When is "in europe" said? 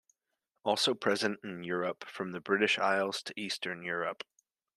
1.43-2.05